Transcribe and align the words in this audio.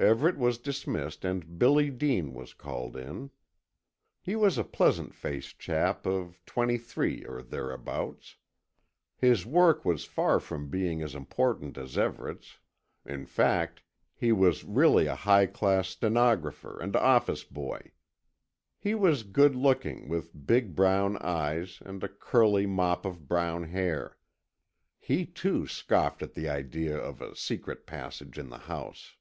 Everett 0.00 0.38
was 0.38 0.58
dismissed 0.58 1.24
and 1.24 1.58
Billy 1.58 1.90
Dean 1.90 2.32
was 2.32 2.54
called 2.54 2.96
in. 2.96 3.32
He 4.22 4.36
was 4.36 4.56
a 4.56 4.62
pleasant 4.62 5.12
faced 5.12 5.58
chap 5.58 6.06
of 6.06 6.38
twenty 6.46 6.78
three 6.78 7.24
or 7.24 7.42
thereabouts. 7.42 8.36
His 9.16 9.44
work 9.44 9.84
was 9.84 10.04
far 10.04 10.38
from 10.38 10.68
being 10.70 11.02
as 11.02 11.16
important 11.16 11.76
as 11.76 11.98
Everett's. 11.98 12.58
In 13.04 13.26
fact 13.26 13.82
he 14.14 14.30
was 14.30 14.62
really 14.62 15.06
a 15.06 15.16
high 15.16 15.46
class 15.46 15.88
stenographer 15.88 16.78
and 16.80 16.94
office 16.94 17.42
boy. 17.42 17.90
He 18.78 18.94
was 18.94 19.24
good 19.24 19.56
looking 19.56 20.08
with 20.08 20.46
big 20.46 20.76
brown 20.76 21.16
eyes 21.16 21.82
and 21.84 22.04
a 22.04 22.08
curly 22.08 22.66
mop 22.66 23.04
of 23.04 23.26
brown 23.26 23.64
hair. 23.64 24.16
He 25.00 25.26
too, 25.26 25.66
scoffed 25.66 26.22
at 26.22 26.34
the 26.34 26.48
idea 26.48 26.96
of 26.96 27.20
a 27.20 27.34
secret 27.34 27.84
passage 27.84 28.38
in 28.38 28.48
the 28.48 28.58
house. 28.58 29.16